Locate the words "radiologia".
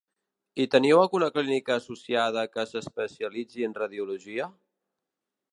3.83-4.53